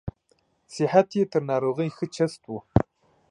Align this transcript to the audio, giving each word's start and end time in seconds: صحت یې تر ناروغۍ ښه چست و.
صحت 0.75 1.07
یې 1.17 1.23
تر 1.31 1.41
ناروغۍ 1.49 1.89
ښه 1.97 2.05
چست 2.15 2.41
و. 2.47 2.53